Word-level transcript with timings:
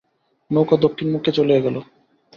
নৌকা 0.51 0.75
দক্ষিণমুখে 0.77 1.31
চলিয়া 1.31 1.59
গেল। 1.59 1.75